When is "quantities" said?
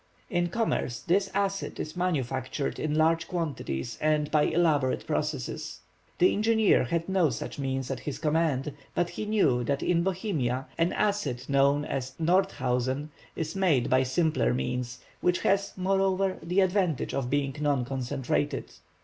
3.27-3.99